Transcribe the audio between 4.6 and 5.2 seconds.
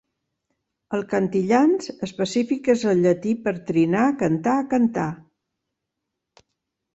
"cantar".